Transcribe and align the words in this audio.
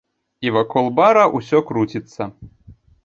І 0.45 0.53
вакол 0.55 0.89
бара 0.99 1.25
ўсё 1.37 1.61
круціцца. 1.69 2.21